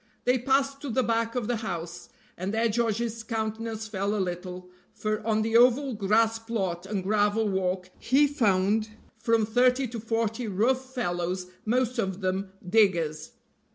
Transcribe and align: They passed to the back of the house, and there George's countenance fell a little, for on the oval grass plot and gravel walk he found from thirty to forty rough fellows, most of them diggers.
They 0.23 0.39
passed 0.39 0.81
to 0.81 0.89
the 0.89 1.03
back 1.03 1.35
of 1.35 1.45
the 1.47 1.57
house, 1.57 2.09
and 2.35 2.51
there 2.51 2.67
George's 2.69 3.21
countenance 3.21 3.87
fell 3.87 4.15
a 4.15 4.17
little, 4.17 4.71
for 4.95 5.21
on 5.27 5.43
the 5.43 5.55
oval 5.55 5.93
grass 5.93 6.39
plot 6.39 6.87
and 6.87 7.03
gravel 7.03 7.47
walk 7.47 7.91
he 7.99 8.25
found 8.25 8.89
from 9.19 9.45
thirty 9.45 9.87
to 9.89 9.99
forty 9.99 10.47
rough 10.47 10.91
fellows, 10.95 11.51
most 11.65 11.99
of 11.99 12.21
them 12.21 12.49
diggers. 12.67 13.33